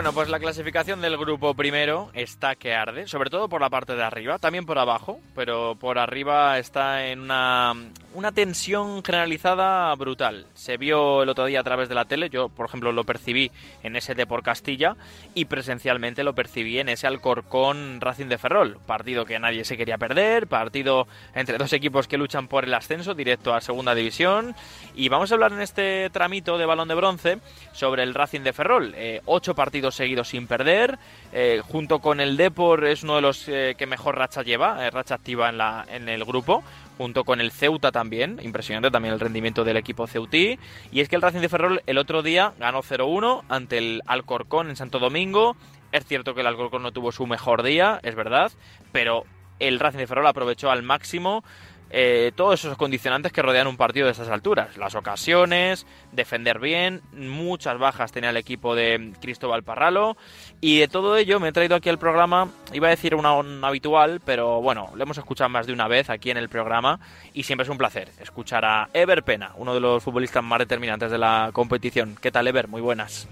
[0.00, 3.94] Bueno, pues la clasificación del grupo primero está que arde, sobre todo por la parte
[3.94, 7.74] de arriba, también por abajo, pero por arriba está en una,
[8.14, 10.46] una tensión generalizada brutal.
[10.54, 13.50] Se vio el otro día a través de la tele, yo por ejemplo lo percibí
[13.82, 14.96] en ese de por Castilla
[15.34, 19.98] y presencialmente lo percibí en ese Alcorcón Racing de Ferrol, partido que nadie se quería
[19.98, 24.54] perder, partido entre dos equipos que luchan por el ascenso directo a segunda división
[24.94, 27.38] y vamos a hablar en este tramito de balón de bronce
[27.72, 30.98] sobre el Racing de Ferrol, eh, ocho partidos seguidos sin perder.
[31.32, 35.14] Eh, junto con el Depor es uno de los eh, que mejor racha lleva, racha
[35.14, 36.64] activa en, la, en el grupo.
[37.00, 40.58] Junto con el Ceuta también, impresionante también el rendimiento del equipo ceutí.
[40.92, 44.68] Y es que el Racing de Ferrol el otro día ganó 0-1 ante el Alcorcón
[44.68, 45.56] en Santo Domingo.
[45.92, 48.52] Es cierto que el Alcorcón no tuvo su mejor día, es verdad,
[48.92, 49.24] pero
[49.60, 51.42] el Racing de Ferrol aprovechó al máximo
[51.90, 54.76] eh, todos esos condicionantes que rodean un partido de estas alturas.
[54.76, 60.16] Las ocasiones, defender bien, muchas bajas tenía el equipo de Cristóbal Parralo.
[60.60, 64.20] Y de todo ello me he traído aquí al programa, iba a decir una, habitual,
[64.24, 67.00] pero bueno, lo hemos escuchado más de una vez aquí en el programa
[67.32, 71.10] y siempre es un placer escuchar a Ever Pena, uno de los futbolistas más determinantes
[71.10, 72.16] de la competición.
[72.20, 72.68] ¿Qué tal, Ever?
[72.68, 73.26] Muy buenas.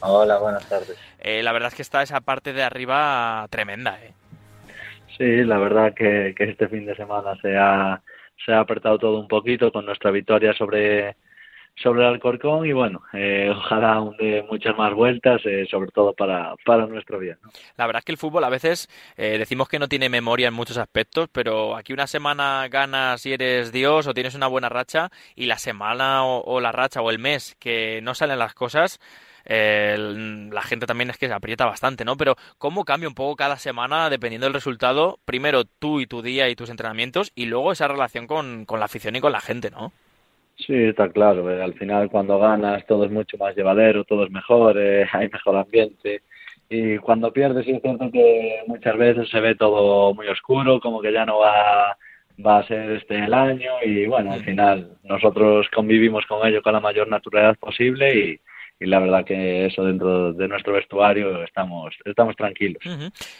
[0.00, 0.96] Hola, buenas tardes.
[1.18, 4.14] Eh, la verdad es que está esa parte de arriba tremenda, ¿eh?
[5.20, 8.00] Sí, la verdad que, este fin de semana se ha,
[8.58, 11.14] apretado todo un poquito con nuestra victoria sobre,
[11.76, 16.14] sobre el Alcorcón y bueno, eh, ojalá aún de muchas más vueltas, eh, sobre todo
[16.14, 17.36] para, para nuestro bien.
[17.76, 20.54] La verdad es que el fútbol a veces eh, decimos que no tiene memoria en
[20.54, 25.10] muchos aspectos, pero aquí una semana ganas y eres Dios o tienes una buena racha
[25.36, 29.00] y la semana o la racha o el mes que no salen las cosas,
[29.46, 32.16] la gente también es que se aprieta bastante, ¿no?
[32.16, 35.18] Pero ¿cómo cambia un poco cada semana dependiendo del resultado?
[35.24, 39.16] Primero tú y tu día y tus entrenamientos y luego esa relación con, la afición
[39.16, 39.92] y con la gente, ¿no?
[40.56, 41.50] Sí, está claro.
[41.50, 45.28] Eh, al final cuando ganas todo es mucho más llevadero, todo es mejor, eh, hay
[45.28, 46.22] mejor ambiente.
[46.68, 51.00] Y cuando pierdes sí es cierto que muchas veces se ve todo muy oscuro, como
[51.00, 51.96] que ya no va
[52.44, 56.72] va a ser este el año y bueno, al final nosotros convivimos con ello con
[56.72, 58.40] la mayor naturalidad posible y,
[58.80, 62.82] y la verdad que eso dentro de nuestro vestuario estamos, estamos tranquilos.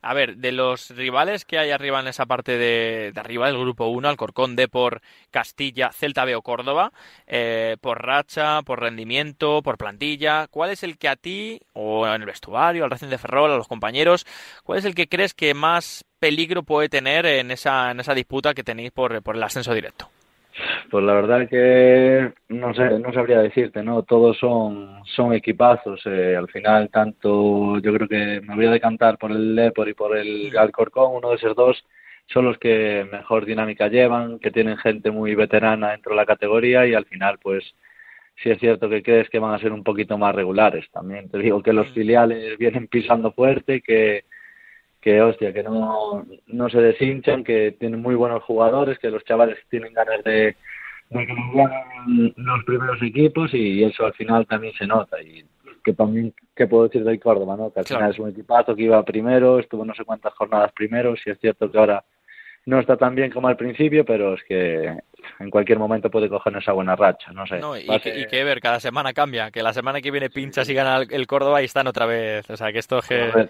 [0.00, 3.86] A ver, de los rivales que hay arriba en esa parte de, arriba del grupo
[3.86, 5.02] 1, Alcorcón, por
[5.32, 6.92] Castilla, Celta B o Córdoba,
[7.26, 12.22] eh, por racha, por rendimiento, por plantilla, ¿cuál es el que a ti, o en
[12.22, 14.26] el vestuario, al Racing de Ferrol, a los compañeros,
[14.62, 18.54] cuál es el que crees que más peligro puede tener en esa, en esa disputa
[18.54, 20.08] que tenéis por, por el ascenso directo?
[20.90, 24.02] Pues la verdad que no sé, no sabría decirte, ¿no?
[24.04, 26.00] Todos son, son equipazos.
[26.06, 29.94] Eh, al final, tanto yo creo que me voy a decantar por el Lepor y
[29.94, 31.84] por el Alcorcón, uno de esos dos
[32.26, 36.86] son los que mejor dinámica llevan, que tienen gente muy veterana dentro de la categoría
[36.86, 37.74] y al final, pues
[38.42, 40.86] sí es cierto que crees que van a ser un poquito más regulares.
[40.92, 44.24] También te digo que los filiales vienen pisando fuerte, que
[45.04, 49.58] que hostia, que no, no se deshinchan, que tienen muy buenos jugadores, que los chavales
[49.68, 50.56] tienen ganas de,
[51.10, 55.20] de que nos los primeros equipos y eso al final también se nota.
[55.20, 55.44] Y
[55.84, 57.54] que también, ¿qué puedo decir del Córdoba?
[57.54, 57.70] ¿no?
[57.70, 61.14] Que al final es un equipazo que iba primero, estuvo no sé cuántas jornadas primero,
[61.16, 62.02] si es cierto que ahora
[62.66, 64.96] no está tan bien como al principio, pero es que
[65.38, 67.60] en cualquier momento puede coger esa buena racha, no sé.
[67.84, 71.26] y, que, ver, cada semana cambia, que la semana que viene pinchas y gana el
[71.26, 73.48] Córdoba y están otra vez, o sea, que esto que...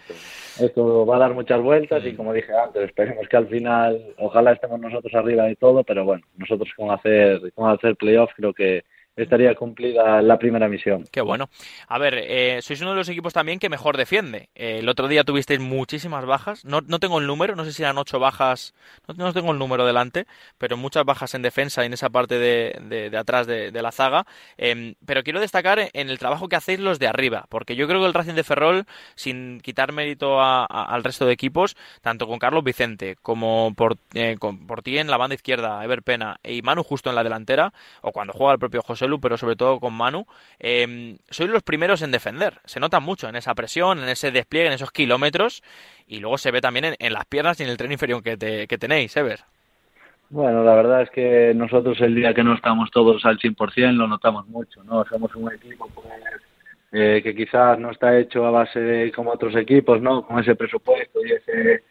[0.60, 2.16] Esto va a dar muchas vueltas y mm.
[2.16, 6.24] como dije antes, esperemos que al final, ojalá estemos nosotros arriba de todo, pero bueno,
[6.36, 8.84] nosotros con hacer, con hacer playoff creo que
[9.16, 11.04] estaría cumplida la primera misión.
[11.10, 11.48] Qué bueno.
[11.88, 14.48] A ver, eh, sois uno de los equipos también que mejor defiende.
[14.54, 16.64] Eh, el otro día tuvisteis muchísimas bajas.
[16.64, 18.74] No, no tengo el número, no sé si eran ocho bajas,
[19.16, 20.26] no, tengo el número delante,
[20.58, 24.26] pero muchas bajas en defensa y en esa parte de, de, atrás de, la zaga.
[24.56, 28.00] Em, pero quiero destacar en el trabajo que hacéis los de arriba, porque yo creo
[28.00, 32.64] que el Racing de Ferrol, sin quitar mérito al resto de equipos, tanto con Carlos
[32.64, 34.36] Vicente como por, eh,
[34.66, 37.72] por ti en la banda izquierda, Ever Pena y Manu justo en la delantera,
[38.02, 40.26] o cuando juega el propio José pero sobre todo con Manu,
[40.58, 42.60] eh, sois los primeros en defender.
[42.64, 45.62] Se nota mucho en esa presión, en ese despliegue, en esos kilómetros,
[46.06, 48.78] y luego se ve también en, las piernas y en el tren inferior que, que
[48.78, 49.40] tenéis, Ever.
[50.30, 54.08] Bueno, la verdad es que nosotros el día que no estamos todos al 100% lo
[54.08, 55.04] notamos mucho, ¿no?
[55.04, 56.08] Somos un equipo pues,
[56.92, 60.26] eh, que quizás no está hecho a base de como otros equipos, ¿no?
[60.26, 61.84] Con ese presupuesto y ese,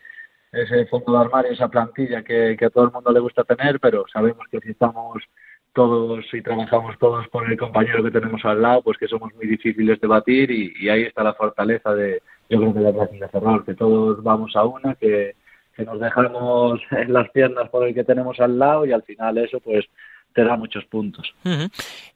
[0.52, 3.80] ese fondo de armario, esa plantilla que, que a todo el mundo le gusta tener,
[3.80, 5.24] pero sabemos que si estamos
[5.74, 9.48] todos y trabajamos todos por el compañero que tenemos al lado, pues que somos muy
[9.48, 13.30] difíciles de batir y, ahí está la fortaleza de, yo creo que la Racing de
[13.30, 15.36] Ferrol, que todos vamos a una, que,
[15.76, 19.38] que nos dejamos en las piernas por el que tenemos al lado y al final
[19.38, 19.86] eso pues
[20.34, 21.34] te da muchos puntos.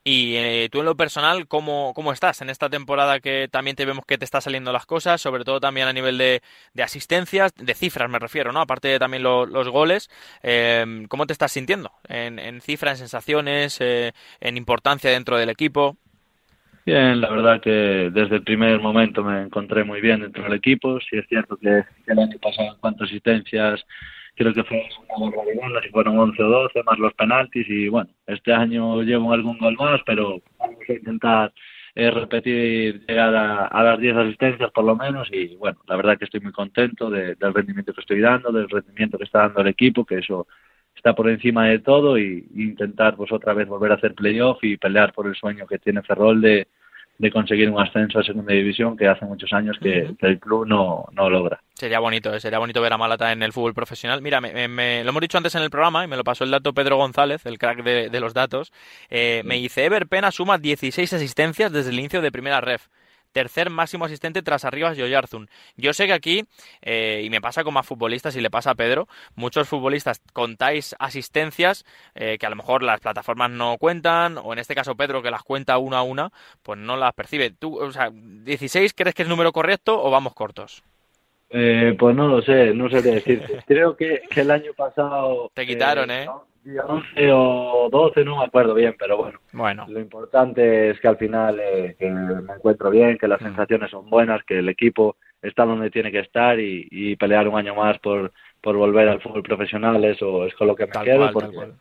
[0.03, 3.85] Y eh, tú en lo personal, ¿cómo, ¿cómo estás en esta temporada que también te
[3.85, 6.41] vemos que te está saliendo las cosas, sobre todo también a nivel de,
[6.73, 8.61] de asistencias, de cifras me refiero, ¿no?
[8.61, 10.09] Aparte de también los goles,
[10.43, 15.49] eh, ¿cómo te estás sintiendo en, en cifras, en sensaciones, eh, en importancia dentro del
[15.49, 15.97] equipo?
[16.87, 21.01] Bien, la verdad que desde el primer momento me encontré muy bien dentro del equipo.
[21.01, 23.85] Sí es cierto que, el año pasado en cuanto a asistencias
[24.37, 24.87] creo que fue
[25.17, 29.33] una barbaridad, si fueron 11 o 12 más los penaltis y bueno, este año llevo
[29.33, 31.53] algún gol más, pero vamos a intentar
[31.95, 36.25] eh, repetir, llegar a, las 10 asistencias por lo menos y bueno, la verdad que
[36.25, 40.05] estoy muy contento del rendimiento que estoy dando, del rendimiento que está dando el equipo,
[40.05, 40.47] que eso
[40.95, 44.77] está por encima de todo y, intentar pues otra vez volver a hacer playoff y
[44.77, 46.67] pelear por el sueño que tiene Ferrol de,
[47.17, 51.05] de conseguir un ascenso a segunda división que hace muchos años que, el club no,
[51.11, 51.59] no, logra.
[51.73, 54.21] Sería bonito, eh, sería bonito ver a Malata en el fútbol profesional.
[54.21, 56.73] Mira, me, lo hemos dicho antes en el programa y me lo pasó el dato
[56.73, 58.71] Pedro González, el crack de, los datos.
[59.09, 62.87] Eh, me dice, Ever Pena suma 16 asistencias desde el inicio de primera ref
[63.37, 65.47] tercer máximo asistente tras Arribas y Oyarzun.
[65.75, 66.45] Yo sé que aquí,
[66.81, 70.95] eh, y me pasa con más futbolistas y le pasa a Pedro, muchos futbolistas contáis
[70.97, 71.85] asistencias
[72.15, 75.29] eh, que a lo mejor las plataformas no cuentan, o en este caso Pedro que
[75.29, 76.31] las cuenta una a una,
[76.63, 77.51] pues no las percibe.
[77.51, 80.81] ¿Tú, o sea, 16 crees que es el número correcto o vamos cortos?
[81.49, 83.59] Eh, pues no lo sé, no sé qué decirte.
[83.67, 85.51] Creo que, el año pasado...
[85.53, 86.27] Te quitaron, ¿eh?
[86.65, 89.39] 11 o 12, no me acuerdo bien, pero bueno.
[89.53, 89.85] Bueno.
[89.87, 93.45] Lo importante es que al final eh, que me encuentro bien, que las mm.
[93.45, 97.75] sensaciones son buenas, que el equipo está donde tiene que estar y, pelear un año
[97.75, 101.31] más por, por volver al fútbol profesional, eso es con lo que me quedo.
[101.31, 101.71] porque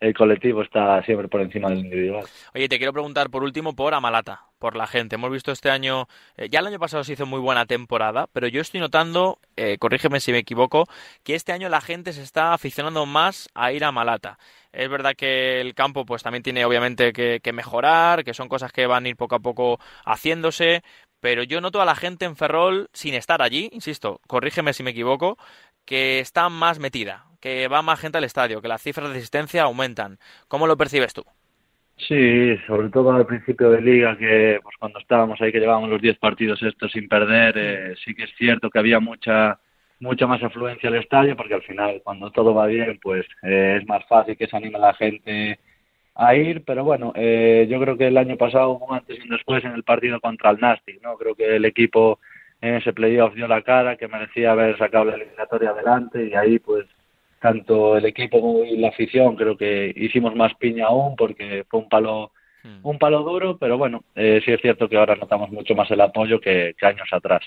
[0.00, 2.24] el colectivo está siempre por encima del individual.
[2.54, 5.16] Oye, te quiero preguntar por último por Amalata, por la gente.
[5.16, 8.46] Hemos visto este año, eh, ya el año pasado se hizo muy buena temporada, pero
[8.46, 10.86] yo estoy notando, eh, corrígeme si me equivoco,
[11.24, 14.38] que este año la gente se está aficionando más a ir a Malata.
[14.72, 18.70] Es verdad que el campo pues también tiene obviamente que, que mejorar, que son cosas
[18.72, 20.84] que van a ir poco a poco haciéndose,
[21.20, 24.90] pero yo noto a la gente en Ferrol, sin estar allí, insisto, corrígeme si me
[24.90, 25.38] equivoco,
[25.84, 29.62] que está más metida, que va más gente al estadio, que las cifras de asistencia
[29.64, 30.18] aumentan.
[30.48, 31.24] ¿Cómo lo percibes tú?
[32.08, 36.00] Sí, sobre todo al principio de liga, que pues cuando estábamos ahí, que llevábamos los
[36.00, 39.60] 10 partidos estos sin perder, eh, sí que es cierto que había mucha
[40.00, 43.86] mucha más afluencia al estadio, porque al final, cuando todo va bien, pues eh, es
[43.86, 45.60] más fácil que se anime la gente
[46.14, 49.64] a ir, pero bueno, eh, yo creo que el año pasado, antes y un después,
[49.64, 51.16] en el partido contra el Nastic, ¿no?
[51.16, 52.18] Creo que el equipo
[52.60, 56.58] en ese playoff dio la cara, que merecía haber sacado la eliminatoria adelante y ahí
[56.58, 56.86] pues
[57.40, 61.88] tanto el equipo como la afición creo que hicimos más piña aún porque fue un
[61.88, 62.32] palo
[62.62, 62.80] hmm.
[62.82, 66.00] un palo duro, pero bueno, eh, sí es cierto que ahora notamos mucho más el
[66.00, 67.42] apoyo que, años atrás.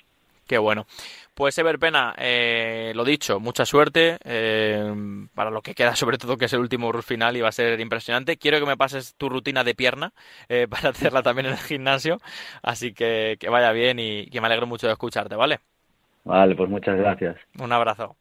[0.47, 0.85] Qué bueno.
[1.33, 4.93] Pues Ever Pena, eh, lo dicho, mucha suerte eh,
[5.33, 7.79] para lo que queda, sobre todo que es el último final y va a ser
[7.79, 8.37] impresionante.
[8.37, 10.13] Quiero que me pases tu rutina de pierna
[10.49, 12.17] eh, para hacerla también en el gimnasio,
[12.61, 15.59] así que que vaya bien y que me alegro mucho de escucharte, ¿vale?
[16.23, 17.37] Vale, pues muchas gracias.
[17.59, 18.15] Un abrazo.